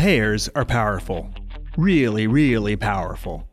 [0.00, 1.28] Payers are powerful.
[1.76, 3.46] Really, really powerful.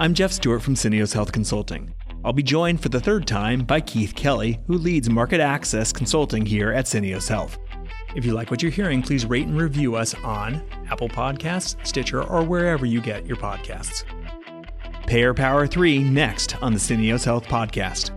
[0.00, 1.94] I'm Jeff Stewart from Syneos Health Consulting.
[2.24, 6.44] I'll be joined for the third time by Keith Kelly, who leads market access consulting
[6.44, 7.56] here at Syneos Health.
[8.16, 10.60] If you like what you're hearing, please rate and review us on
[10.90, 14.02] Apple Podcasts, Stitcher, or wherever you get your podcasts.
[15.06, 18.10] Payer Power 3 next on the Syneos Health Podcast.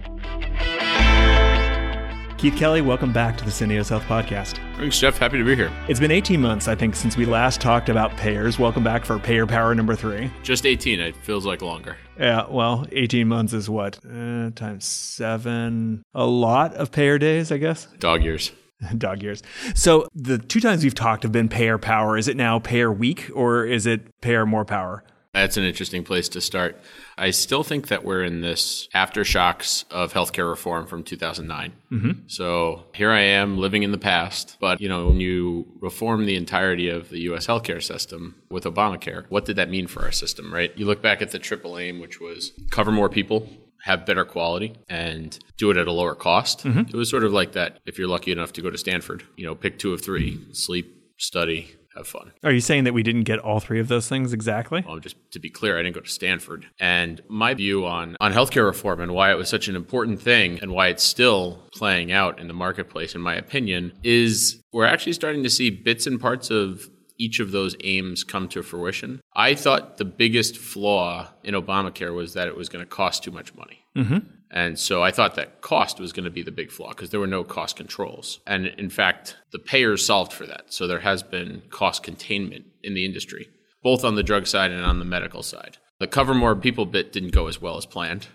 [2.39, 4.59] Keith Kelly, welcome back to the Syneos Health Podcast.
[4.77, 5.17] Thanks, Jeff.
[5.17, 5.69] Happy to be here.
[5.89, 8.57] It's been 18 months, I think, since we last talked about payers.
[8.57, 10.31] Welcome back for Payer Power number three.
[10.41, 11.01] Just 18.
[11.01, 11.97] It feels like longer.
[12.17, 13.99] Yeah, well, 18 months is what?
[14.05, 16.01] Uh, times seven.
[16.13, 17.87] A lot of payer days, I guess.
[17.99, 18.53] Dog years.
[18.97, 19.43] Dog years.
[19.75, 22.17] So the two times we've talked have been payer power.
[22.17, 25.03] Is it now payer weak or is it payer more power?
[25.33, 26.81] That's an interesting place to start.
[27.17, 31.73] I still think that we're in this aftershocks of healthcare reform from 2009.
[31.91, 32.11] Mm-hmm.
[32.27, 34.57] So here I am living in the past.
[34.59, 37.45] But, you know, when you reform the entirety of the U.S.
[37.45, 40.75] healthcare system with Obamacare, what did that mean for our system, right?
[40.75, 43.47] You look back at the triple aim, which was cover more people,
[43.83, 46.63] have better quality and do it at a lower cost.
[46.63, 46.89] Mm-hmm.
[46.89, 49.45] It was sort of like that if you're lucky enough to go to Stanford, you
[49.45, 52.31] know, pick two of three, sleep, study, have fun.
[52.43, 54.83] Are you saying that we didn't get all three of those things exactly?
[54.85, 56.65] Well, just to be clear, I didn't go to Stanford.
[56.79, 60.59] And my view on, on healthcare reform and why it was such an important thing
[60.61, 65.13] and why it's still playing out in the marketplace, in my opinion, is we're actually
[65.13, 69.19] starting to see bits and parts of each of those aims come to fruition.
[69.35, 73.31] I thought the biggest flaw in Obamacare was that it was going to cost too
[73.31, 73.85] much money.
[73.95, 74.19] Mm-hmm.
[74.51, 77.19] And so I thought that cost was going to be the big flaw because there
[77.19, 78.39] were no cost controls.
[78.47, 80.73] And in fact, the payers solved for that.
[80.73, 83.49] So there has been cost containment in the industry,
[83.83, 85.77] both on the drug side and on the medical side.
[85.99, 88.27] The cover more people bit didn't go as well as planned.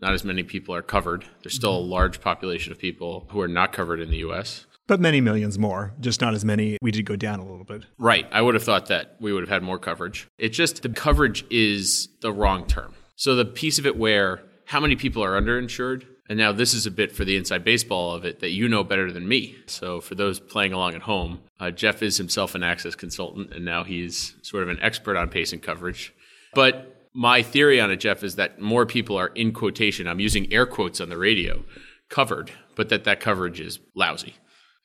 [0.00, 1.24] Not as many people are covered.
[1.42, 4.66] There's still a large population of people who are not covered in the US.
[4.88, 6.76] But many millions more, just not as many.
[6.82, 7.84] We did go down a little bit.
[7.98, 8.26] Right.
[8.32, 10.26] I would have thought that we would have had more coverage.
[10.38, 12.94] It's just the coverage is the wrong term.
[13.14, 14.42] So the piece of it where
[14.72, 16.06] how many people are underinsured.
[16.30, 18.82] And now this is a bit for the inside baseball of it that you know
[18.82, 19.54] better than me.
[19.66, 23.66] So for those playing along at home, uh, Jeff is himself an access consultant, and
[23.66, 26.14] now he's sort of an expert on patient coverage.
[26.54, 30.08] But my theory on it, Jeff, is that more people are in quotation.
[30.08, 31.64] I'm using air quotes on the radio,
[32.08, 34.36] covered, but that that coverage is lousy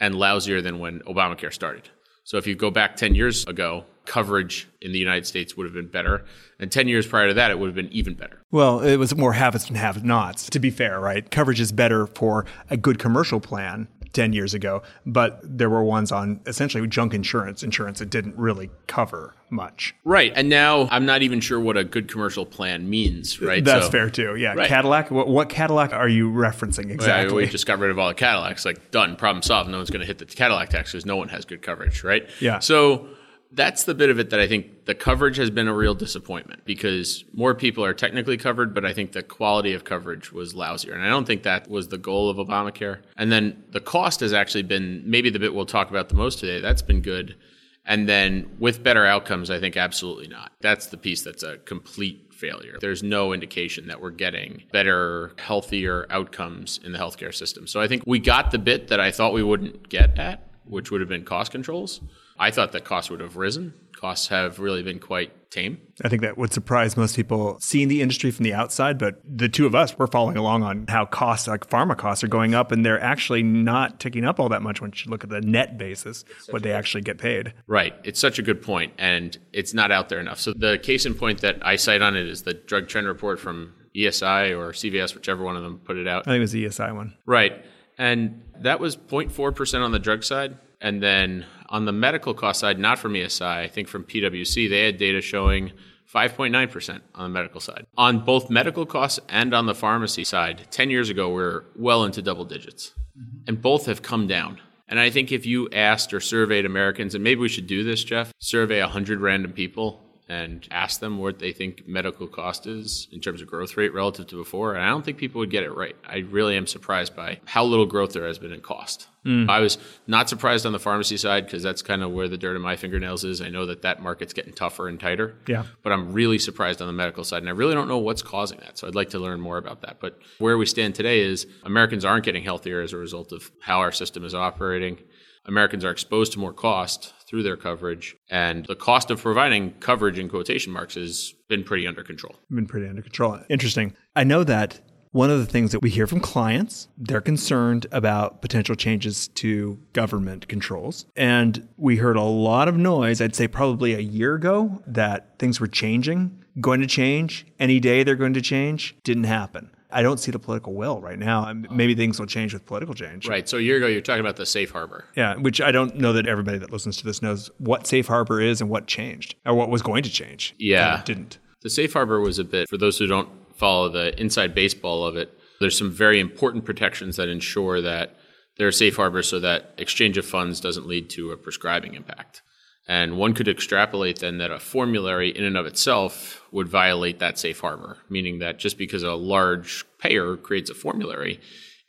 [0.01, 1.89] and lousier than when Obamacare started.
[2.25, 5.73] So if you go back 10 years ago, coverage in the United States would have
[5.73, 6.25] been better.
[6.59, 8.41] And 10 years prior to that, it would have been even better.
[8.49, 11.29] Well, it was more haves and have nots, to be fair, right?
[11.29, 16.11] Coverage is better for a good commercial plan 10 years ago, but there were ones
[16.11, 19.93] on essentially junk insurance, insurance that didn't really cover much.
[20.03, 20.31] Right.
[20.35, 23.63] And now I'm not even sure what a good commercial plan means, right?
[23.63, 24.35] That's so, fair too.
[24.35, 24.53] Yeah.
[24.53, 24.67] Right.
[24.67, 27.43] Cadillac, what, what, Cadillac are you referencing exactly?
[27.43, 28.65] We just got rid of all the Cadillacs.
[28.65, 29.69] Like, done, problem solved.
[29.69, 32.27] No one's going to hit the Cadillac tax because no one has good coverage, right?
[32.39, 32.59] Yeah.
[32.59, 33.09] So
[33.51, 36.65] that's the bit of it that I think the coverage has been a real disappointment
[36.65, 40.93] because more people are technically covered, but I think the quality of coverage was lousier.
[40.93, 42.99] And I don't think that was the goal of Obamacare.
[43.15, 46.39] And then the cost has actually been maybe the bit we'll talk about the most
[46.39, 46.59] today.
[46.59, 47.37] That's been good.
[47.85, 50.51] And then with better outcomes, I think absolutely not.
[50.59, 52.77] That's the piece that's a complete failure.
[52.81, 57.65] There's no indication that we're getting better, healthier outcomes in the healthcare system.
[57.65, 60.91] So I think we got the bit that I thought we wouldn't get at, which
[60.91, 62.01] would have been cost controls.
[62.39, 63.73] I thought that costs would have risen.
[63.95, 65.79] Costs have really been quite tame.
[66.03, 69.49] I think that would surprise most people seeing the industry from the outside, but the
[69.49, 72.71] two of us, we're following along on how costs, like pharma costs, are going up,
[72.71, 75.79] and they're actually not ticking up all that much when you look at the net
[75.79, 77.53] basis, what they actually get paid.
[77.65, 77.95] Right.
[78.03, 80.39] It's such a good point, and it's not out there enough.
[80.39, 83.39] So the case in point that I cite on it is the drug trend report
[83.39, 86.27] from ESI or CVS, whichever one of them put it out.
[86.27, 87.15] I think it was the ESI one.
[87.25, 87.65] Right.
[87.97, 90.57] And that was 0.4% on the drug side.
[90.81, 94.85] And then on the medical cost side, not from ESI, I think from PwC, they
[94.85, 95.71] had data showing
[96.13, 97.85] 5.9% on the medical side.
[97.97, 102.03] On both medical costs and on the pharmacy side, 10 years ago, we are well
[102.03, 102.93] into double digits.
[103.19, 103.37] Mm-hmm.
[103.47, 104.59] And both have come down.
[104.87, 108.03] And I think if you asked or surveyed Americans, and maybe we should do this,
[108.03, 113.21] Jeff, survey 100 random people and ask them what they think medical cost is in
[113.21, 114.75] terms of growth rate relative to before.
[114.75, 115.95] And I don't think people would get it right.
[116.05, 119.07] I really am surprised by how little growth there has been in cost.
[119.25, 119.49] Mm.
[119.49, 122.55] I was not surprised on the pharmacy side because that's kind of where the dirt
[122.55, 123.41] in my fingernails is.
[123.41, 125.35] I know that that market's getting tougher and tighter.
[125.47, 125.63] Yeah.
[125.81, 127.41] But I'm really surprised on the medical side.
[127.41, 128.77] And I really don't know what's causing that.
[128.77, 129.99] So I'd like to learn more about that.
[130.01, 133.79] But where we stand today is Americans aren't getting healthier as a result of how
[133.79, 134.99] our system is operating.
[135.45, 140.17] Americans are exposed to more cost through their coverage, and the cost of providing coverage
[140.17, 142.35] in quotation marks has been pretty under control.
[142.49, 143.39] Been pretty under control.
[143.49, 143.93] Interesting.
[144.15, 144.79] I know that
[145.11, 149.79] One of the things that we hear from clients, they're concerned about potential changes to
[149.93, 151.05] government controls.
[151.15, 155.59] And we heard a lot of noise, I'd say probably a year ago, that things
[155.59, 157.47] were changing, going to change.
[157.59, 158.95] Any day they're going to change.
[159.03, 159.71] Didn't happen.
[159.89, 161.49] I don't see the political will right now.
[161.49, 161.73] Oh.
[161.73, 163.27] Maybe things will change with political change.
[163.27, 163.47] Right.
[163.47, 165.05] So a year ago, you're talking about the safe harbor.
[165.15, 168.41] Yeah, which I don't know that everybody that listens to this knows what safe harbor
[168.41, 170.55] is and what changed or what was going to change.
[170.57, 171.01] Yeah.
[171.03, 171.37] didn't.
[171.61, 175.17] The safe harbor was a bit, for those who don't follow the inside baseball of
[175.17, 178.15] it, there's some very important protections that ensure that
[178.57, 182.41] there are safe harbors so that exchange of funds doesn't lead to a prescribing impact.
[182.87, 187.37] And one could extrapolate then that a formulary in and of itself would violate that
[187.37, 191.41] safe harbor, meaning that just because a large payer creates a formulary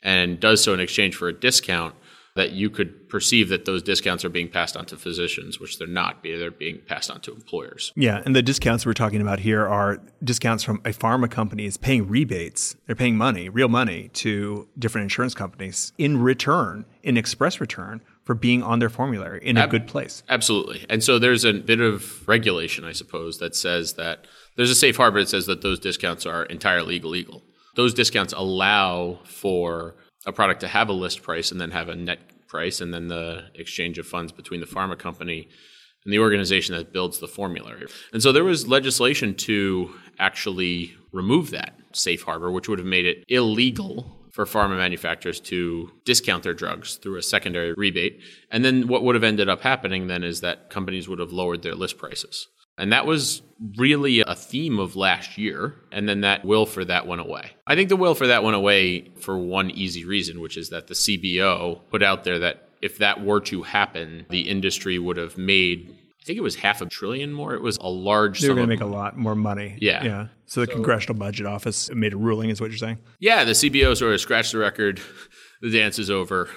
[0.03, 1.95] and does so in exchange for a discount,
[2.35, 5.87] that you could perceive that those discounts are being passed on to physicians, which they're
[5.87, 6.23] not.
[6.23, 7.91] They're being passed on to employers.
[7.95, 11.75] Yeah, and the discounts we're talking about here are discounts from a pharma company is
[11.75, 12.75] paying rebates.
[12.85, 18.35] They're paying money, real money, to different insurance companies in return, in express return for
[18.35, 20.21] being on their formulary in a Ab- good place.
[20.29, 20.85] Absolutely.
[20.87, 24.97] And so there's a bit of regulation, I suppose, that says that there's a safe
[24.97, 27.41] harbor that says that those discounts are entirely illegal.
[27.75, 29.95] Those discounts allow for
[30.27, 33.07] a product to have a list price and then have a net price and then
[33.07, 35.49] the exchange of funds between the pharma company
[36.05, 37.87] and the organization that builds the formulary.
[38.13, 39.89] And so there was legislation to
[40.19, 45.91] actually remove that safe harbor, which would have made it illegal for pharma manufacturers to
[46.05, 48.21] discount their drugs through a secondary rebate.
[48.51, 51.63] And then what would have ended up happening then is that companies would have lowered
[51.63, 52.47] their list prices.
[52.77, 53.41] And that was
[53.77, 55.75] really a theme of last year.
[55.91, 57.51] And then that will for that went away.
[57.67, 60.87] I think the will for that went away for one easy reason, which is that
[60.87, 65.37] the CBO put out there that if that were to happen, the industry would have
[65.37, 67.53] made I think it was half a trillion more.
[67.53, 68.41] It was a large.
[68.41, 69.77] They were going to make a lot more money.
[69.79, 70.27] Yeah, yeah.
[70.45, 72.99] So the so, Congressional Budget Office made a ruling, is what you're saying?
[73.19, 75.01] Yeah, the CBO sort of scratched the record.
[75.61, 76.49] The dance is over.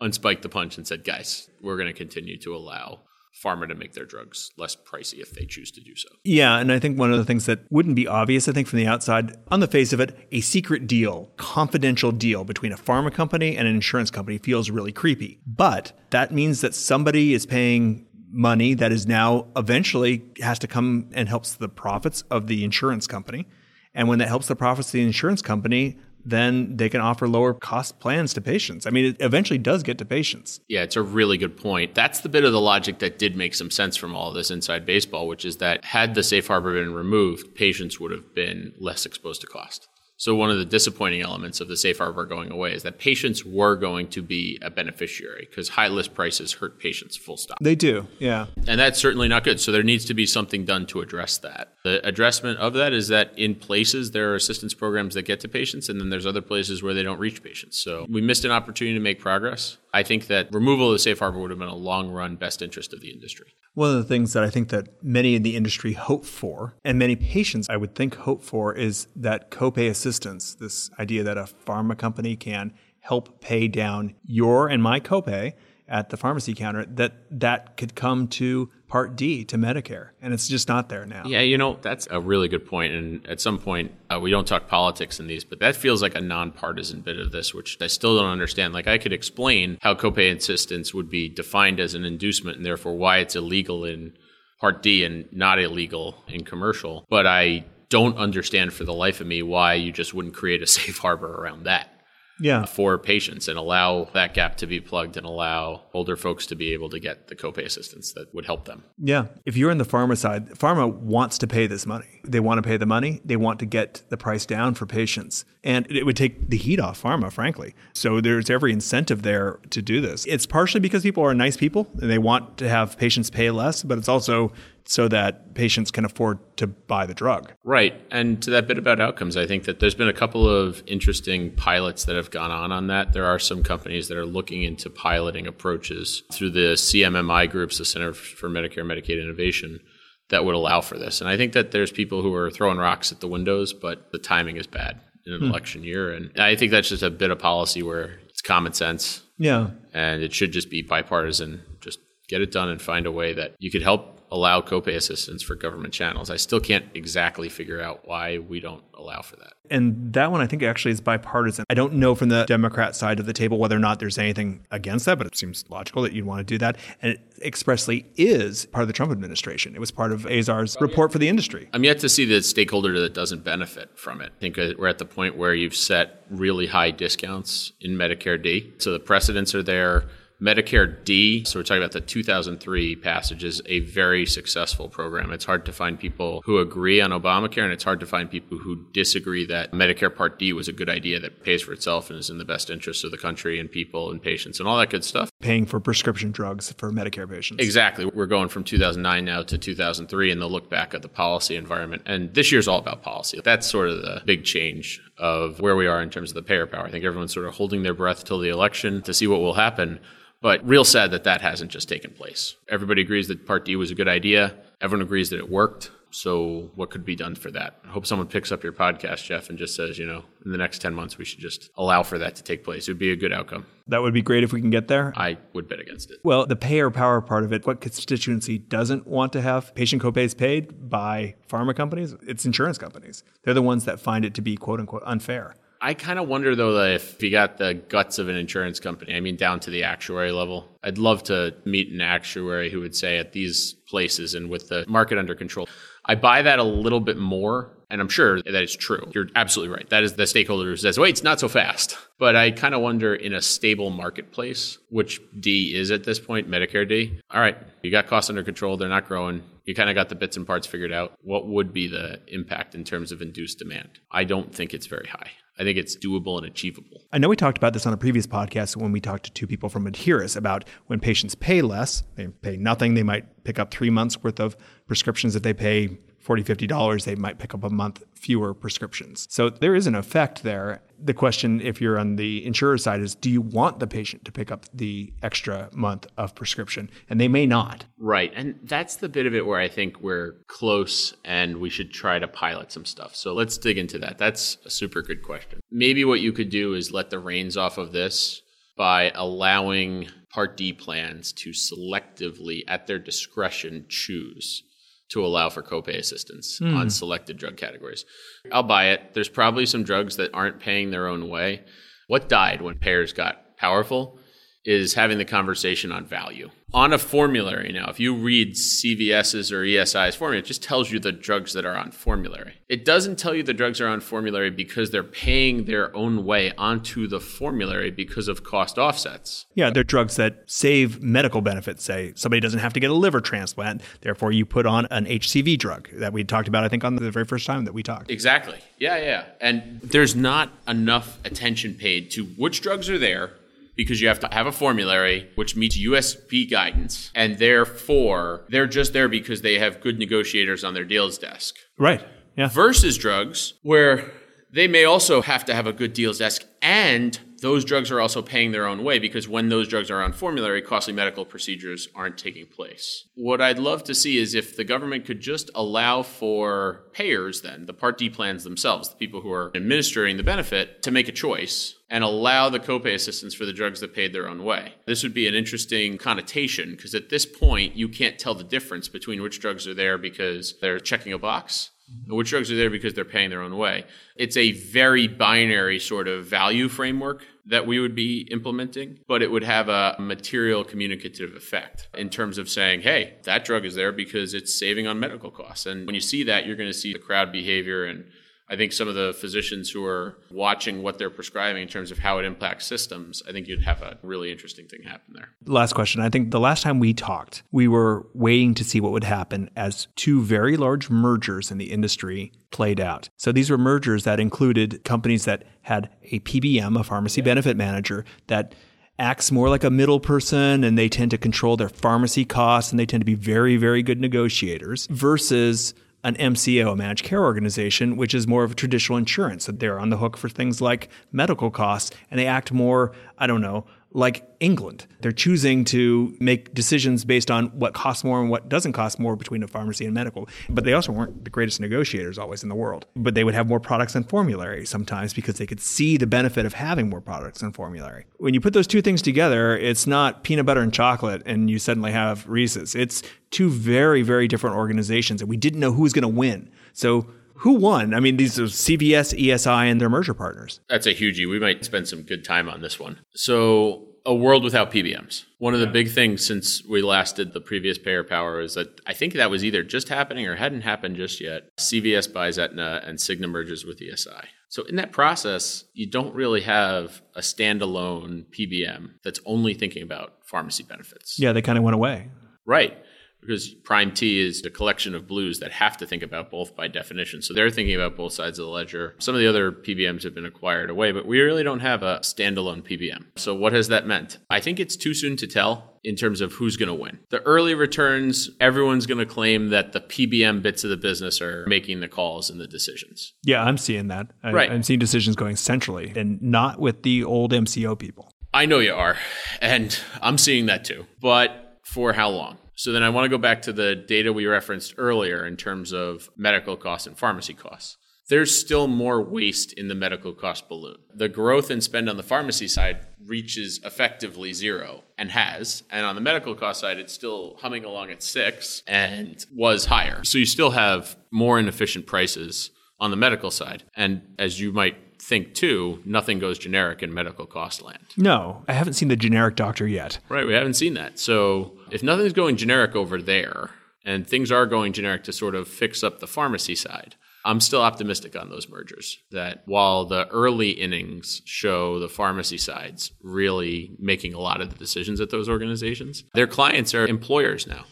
[0.00, 3.00] Unspiked the punch and said, "Guys, we're going to continue to allow
[3.44, 6.72] pharma to make their drugs less pricey if they choose to do so." Yeah, and
[6.72, 9.36] I think one of the things that wouldn't be obvious, I think, from the outside,
[9.48, 13.68] on the face of it, a secret deal, confidential deal between a pharma company and
[13.68, 15.38] an insurance company feels really creepy.
[15.46, 18.06] But that means that somebody is paying
[18.36, 23.06] money that is now eventually has to come and helps the profits of the insurance
[23.06, 23.48] company.
[23.94, 27.54] And when that helps the profits of the insurance company, then they can offer lower
[27.54, 28.84] cost plans to patients.
[28.84, 30.60] I mean, it eventually does get to patients.
[30.68, 31.94] Yeah, it's a really good point.
[31.94, 34.84] That's the bit of the logic that did make some sense from all this inside
[34.84, 39.06] baseball, which is that had the safe harbor been removed, patients would have been less
[39.06, 39.88] exposed to cost.
[40.18, 43.44] So one of the disappointing elements of the safe harbor going away is that patients
[43.44, 47.58] were going to be a beneficiary because high list prices hurt patients full stop.
[47.60, 48.46] They do, yeah.
[48.66, 49.60] And that's certainly not good.
[49.60, 51.74] So there needs to be something done to address that.
[51.86, 55.48] The addressment of that is that in places there are assistance programs that get to
[55.48, 57.78] patients and then there's other places where they don't reach patients.
[57.78, 59.78] So we missed an opportunity to make progress.
[59.94, 62.60] I think that removal of the safe harbor would have been a long run best
[62.60, 63.54] interest of the industry.
[63.74, 66.98] One of the things that I think that many in the industry hope for, and
[66.98, 70.56] many patients I would think hope for, is that copay assistance.
[70.56, 75.52] This idea that a pharma company can help pay down your and my copay
[75.88, 80.48] at the pharmacy counter that that could come to Part D to Medicare, and it's
[80.48, 81.24] just not there now.
[81.26, 82.92] Yeah, you know that's a really good point.
[82.92, 86.14] And at some point, uh, we don't talk politics in these, but that feels like
[86.14, 88.74] a nonpartisan bit of this, which I still don't understand.
[88.74, 92.96] Like I could explain how copay assistance would be defined as an inducement, and therefore
[92.96, 94.12] why it's illegal in
[94.60, 99.26] Part D and not illegal in commercial, but I don't understand for the life of
[99.26, 101.95] me why you just wouldn't create a safe harbor around that
[102.38, 102.64] yeah.
[102.64, 106.72] for patients and allow that gap to be plugged and allow older folks to be
[106.72, 108.84] able to get the copay assistance that would help them.
[108.98, 109.26] Yeah.
[109.44, 112.20] If you're in the pharma side, pharma wants to pay this money.
[112.24, 113.20] They want to pay the money.
[113.24, 115.44] They want to get the price down for patients.
[115.64, 117.74] And it would take the heat off pharma, frankly.
[117.92, 120.24] So there's every incentive there to do this.
[120.26, 123.82] It's partially because people are nice people and they want to have patients pay less,
[123.82, 124.52] but it's also
[124.88, 127.52] so that patients can afford to buy the drug.
[127.64, 128.00] Right.
[128.10, 131.50] And to that bit about outcomes, I think that there's been a couple of interesting
[131.52, 133.12] pilots that have gone on on that.
[133.12, 137.84] There are some companies that are looking into piloting approaches through the CMMI groups, the
[137.84, 139.80] Center for Medicare and Medicaid Innovation,
[140.28, 141.20] that would allow for this.
[141.20, 144.18] And I think that there's people who are throwing rocks at the windows, but the
[144.18, 145.46] timing is bad in an hmm.
[145.46, 146.12] election year.
[146.12, 149.22] And I think that's just a bit of policy where it's common sense.
[149.38, 149.70] Yeah.
[149.92, 153.54] And it should just be bipartisan Just Get it done and find a way that
[153.60, 156.30] you could help allow copay assistance for government channels.
[156.30, 159.52] I still can't exactly figure out why we don't allow for that.
[159.70, 161.64] And that one I think actually is bipartisan.
[161.68, 164.64] I don't know from the Democrat side of the table whether or not there's anything
[164.70, 166.76] against that, but it seems logical that you'd want to do that.
[167.02, 169.74] And it expressly is part of the Trump administration.
[169.74, 171.68] It was part of Azar's report for the industry.
[171.72, 174.32] I'm yet to see the stakeholder that doesn't benefit from it.
[174.36, 178.40] I think uh, we're at the point where you've set really high discounts in Medicare
[178.40, 178.72] D.
[178.78, 180.06] So the precedents are there
[180.40, 185.32] Medicare D, so we're talking about the 2003 passage, is a very successful program.
[185.32, 188.58] It's hard to find people who agree on Obamacare, and it's hard to find people
[188.58, 192.18] who disagree that Medicare Part D was a good idea that pays for itself and
[192.18, 194.90] is in the best interest of the country and people and patients and all that
[194.90, 195.30] good stuff.
[195.40, 197.62] Paying for prescription drugs for Medicare patients.
[197.62, 198.04] Exactly.
[198.04, 202.02] We're going from 2009 now to 2003, and they'll look back at the policy environment.
[202.04, 203.40] And this year's all about policy.
[203.42, 206.66] That's sort of the big change of where we are in terms of the payer
[206.66, 206.84] power.
[206.84, 209.54] I think everyone's sort of holding their breath till the election to see what will
[209.54, 209.98] happen.
[210.40, 212.56] But real sad that that hasn't just taken place.
[212.68, 214.54] Everybody agrees that Part D was a good idea.
[214.80, 215.90] Everyone agrees that it worked.
[216.10, 217.78] So, what could be done for that?
[217.84, 220.56] I hope someone picks up your podcast, Jeff, and just says, you know, in the
[220.56, 222.88] next 10 months, we should just allow for that to take place.
[222.88, 223.66] It would be a good outcome.
[223.88, 225.12] That would be great if we can get there.
[225.16, 226.20] I would bet against it.
[226.22, 230.34] Well, the payer power part of it, what constituency doesn't want to have patient copays
[230.34, 232.14] paid by pharma companies?
[232.26, 233.22] It's insurance companies.
[233.42, 235.56] They're the ones that find it to be quote unquote unfair.
[235.86, 239.20] I kind of wonder though if you got the guts of an insurance company, I
[239.20, 243.18] mean down to the actuary level, I'd love to meet an actuary who would say
[243.18, 245.68] at these places and with the market under control.
[246.04, 249.12] I buy that a little bit more, and I'm sure that is true.
[249.14, 249.88] You're absolutely right.
[249.90, 251.96] That is the stakeholder who says, wait, it's not so fast.
[252.18, 256.50] But I kind of wonder in a stable marketplace, which D is at this point,
[256.50, 257.20] Medicare D.
[257.30, 259.40] All right, you got costs under control, they're not growing.
[259.64, 261.12] You kind of got the bits and parts figured out.
[261.22, 264.00] What would be the impact in terms of induced demand?
[264.10, 265.30] I don't think it's very high.
[265.58, 267.02] I think it's doable and achievable.
[267.12, 269.46] I know we talked about this on a previous podcast when we talked to two
[269.46, 273.70] people from Adheris about when patients pay less, they pay nothing, they might pick up
[273.70, 277.70] three months worth of prescriptions if they pay 40 $50, they might pick up a
[277.70, 279.28] month fewer prescriptions.
[279.30, 280.82] So there is an effect there.
[280.98, 284.32] The question, if you're on the insurer side, is do you want the patient to
[284.32, 286.90] pick up the extra month of prescription?
[287.10, 287.84] And they may not.
[287.98, 288.32] Right.
[288.34, 292.18] And that's the bit of it where I think we're close and we should try
[292.18, 293.14] to pilot some stuff.
[293.14, 294.18] So let's dig into that.
[294.18, 295.60] That's a super good question.
[295.70, 298.42] Maybe what you could do is let the reins off of this
[298.76, 304.62] by allowing Part D plans to selectively, at their discretion, choose
[305.10, 306.74] to allow for copay assistance mm.
[306.76, 308.04] on selected drug categories.
[308.52, 309.14] I'll buy it.
[309.14, 311.64] There's probably some drugs that aren't paying their own way.
[312.08, 314.18] What died when payers got powerful
[314.66, 319.62] is having the conversation on value on a formulary now, if you read CVS's or
[319.62, 322.54] ESI's formula, it just tells you the drugs that are on formulary.
[322.68, 326.52] It doesn't tell you the drugs are on formulary because they're paying their own way
[326.58, 329.46] onto the formulary because of cost offsets.
[329.54, 331.84] Yeah, they're drugs that save medical benefits.
[331.84, 335.58] Say somebody doesn't have to get a liver transplant, therefore you put on an HCV
[335.58, 338.10] drug that we talked about, I think, on the very first time that we talked.
[338.10, 338.58] Exactly.
[338.78, 339.24] Yeah, yeah.
[339.40, 343.32] And there's not enough attention paid to which drugs are there
[343.76, 347.10] because you have to have a formulary which meets USP guidance.
[347.14, 351.56] And therefore, they're just there because they have good negotiators on their deals desk.
[351.78, 352.04] Right.
[352.36, 352.48] Yeah.
[352.48, 354.10] Versus drugs where
[354.52, 358.22] they may also have to have a good deals desk and those drugs are also
[358.22, 362.18] paying their own way because when those drugs are on formulary, costly medical procedures aren't
[362.18, 363.06] taking place.
[363.14, 367.66] What I'd love to see is if the government could just allow for payers, then,
[367.66, 371.12] the Part D plans themselves, the people who are administering the benefit, to make a
[371.12, 374.74] choice and allow the copay assistance for the drugs that paid their own way.
[374.86, 378.88] This would be an interesting connotation because at this point, you can't tell the difference
[378.88, 382.16] between which drugs are there because they're checking a box Mm-hmm.
[382.16, 383.84] which drugs are there because they're paying their own way.
[384.16, 389.30] It's a very binary sort of value framework that we would be implementing, but it
[389.30, 393.92] would have a material communicative effect in terms of saying, hey, that drug is there
[393.92, 395.64] because it's saving on medical costs.
[395.64, 398.04] And when you see that, you're going to see the crowd behavior and
[398.48, 401.98] I think some of the physicians who are watching what they're prescribing in terms of
[401.98, 405.30] how it impacts systems, I think you'd have a really interesting thing happen there.
[405.46, 406.00] Last question.
[406.00, 409.50] I think the last time we talked, we were waiting to see what would happen
[409.56, 413.08] as two very large mergers in the industry played out.
[413.16, 418.04] So these were mergers that included companies that had a PBM, a pharmacy benefit manager,
[418.28, 418.54] that
[418.98, 422.78] acts more like a middle person and they tend to control their pharmacy costs and
[422.78, 425.74] they tend to be very, very good negotiators versus
[426.06, 429.46] an MCO, a managed care organization, which is more of a traditional insurance.
[429.46, 433.26] So they're on the hook for things like medical costs and they act more, I
[433.26, 433.66] don't know,
[433.96, 434.86] like England.
[435.00, 439.16] They're choosing to make decisions based on what costs more and what doesn't cost more
[439.16, 440.28] between a pharmacy and medical.
[440.50, 442.84] But they also weren't the greatest negotiators always in the world.
[442.94, 446.44] But they would have more products on formulary sometimes because they could see the benefit
[446.44, 448.04] of having more products on formulary.
[448.18, 451.58] When you put those two things together, it's not peanut butter and chocolate and you
[451.58, 452.74] suddenly have Reese's.
[452.74, 456.50] It's two very, very different organizations and we didn't know who was going to win.
[456.74, 457.06] So
[457.38, 457.94] who won?
[457.94, 460.60] I mean, these are CVS, ESI, and their merger partners.
[460.68, 461.18] That's a huge.
[461.18, 463.00] We might spend some good time on this one.
[463.14, 465.24] So, a world without PBMs.
[465.38, 468.80] One of the big things since we last did the previous payer power is that
[468.86, 471.48] I think that was either just happening or hadn't happened just yet.
[471.58, 474.26] CVS buys Aetna and Cigna merges with ESI.
[474.48, 480.14] So, in that process, you don't really have a standalone PBM that's only thinking about
[480.24, 481.18] pharmacy benefits.
[481.18, 482.08] Yeah, they kind of went away.
[482.46, 482.78] Right
[483.26, 486.68] because Prime T is a collection of blues that have to think about both by
[486.68, 487.22] definition.
[487.22, 488.94] So they're thinking about both sides of the ledger.
[488.98, 491.98] Some of the other PBMs have been acquired away, but we really don't have a
[492.00, 493.06] standalone PBM.
[493.16, 494.18] So what has that meant?
[494.30, 496.98] I think it's too soon to tell in terms of who's going to win.
[497.10, 501.44] The early returns, everyone's going to claim that the PBM bits of the business are
[501.46, 503.14] making the calls and the decisions.
[503.22, 504.08] Yeah, I'm seeing that.
[504.22, 504.50] I, right.
[504.50, 508.10] I'm seeing decisions going centrally and not with the old MCO people.
[508.34, 508.96] I know you are.
[509.40, 510.86] And I'm seeing that too.
[511.00, 512.38] But for how long?
[512.56, 515.72] So then I want to go back to the data we referenced earlier in terms
[515.72, 517.76] of medical costs and pharmacy costs.
[518.08, 520.76] There's still more waste in the medical cost balloon.
[520.94, 525.64] The growth in spend on the pharmacy side reaches effectively zero and has.
[525.70, 530.02] And on the medical cost side, it's still humming along at six and was higher.
[530.04, 533.64] So you still have more inefficient prices on the medical side.
[533.76, 537.84] And as you might think too, nothing goes generic in medical cost land.
[537.96, 539.98] No, I haven't seen the generic doctor yet.
[540.08, 540.98] Right, we haven't seen that.
[540.98, 543.50] So if nothing's going generic over there
[543.84, 547.62] and things are going generic to sort of fix up the pharmacy side, I'm still
[547.62, 548.98] optimistic on those mergers.
[549.10, 554.56] That while the early innings show the pharmacy sides really making a lot of the
[554.56, 557.64] decisions at those organizations, their clients are employers now.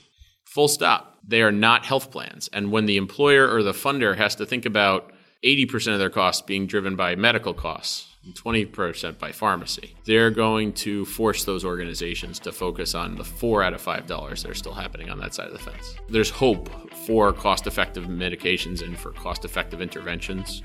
[0.44, 1.18] Full stop.
[1.26, 2.48] They are not health plans.
[2.52, 5.12] And when the employer or the funder has to think about
[5.44, 9.94] 80% of their costs being driven by medical costs and 20% by pharmacy.
[10.04, 14.42] They're going to force those organizations to focus on the four out of five dollars
[14.42, 15.94] that are still happening on that side of the fence.
[16.08, 16.70] There's hope
[17.06, 20.62] for cost effective medications and for cost effective interventions.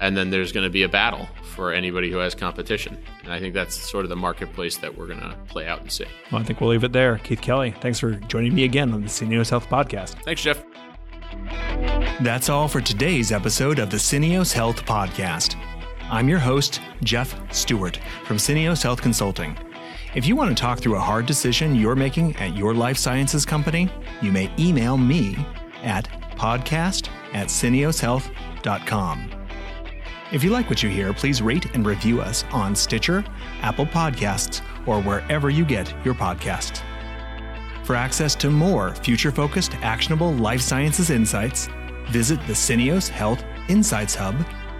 [0.00, 2.96] And then there's going to be a battle for anybody who has competition.
[3.24, 5.90] And I think that's sort of the marketplace that we're going to play out and
[5.90, 6.04] see.
[6.30, 7.18] Well, I think we'll leave it there.
[7.18, 10.22] Keith Kelly, thanks for joining me again on the Syneos Health Podcast.
[10.22, 10.62] Thanks, Jeff.
[12.20, 15.54] That's all for today's episode of the Syneos Health Podcast.
[16.10, 19.56] I'm your host, Jeff Stewart from Syneos Health Consulting.
[20.16, 23.46] If you want to talk through a hard decision you're making at your life sciences
[23.46, 23.88] company,
[24.20, 25.36] you may email me
[25.84, 29.30] at podcast at syneoshealth.com.
[30.32, 33.24] If you like what you hear, please rate and review us on Stitcher,
[33.62, 36.82] Apple Podcasts, or wherever you get your podcasts.
[37.84, 41.68] For access to more future focused, actionable life sciences insights,
[42.10, 44.36] visit the Syneos Health Insights Hub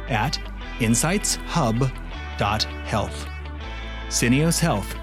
[0.08, 0.38] at
[0.80, 3.26] insightshub.health.
[4.08, 4.94] Syneos Health,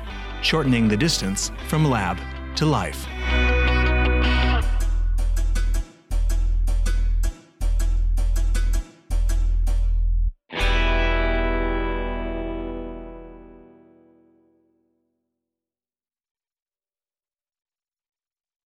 [0.42, 2.18] shortening the distance from lab
[2.56, 3.06] to life.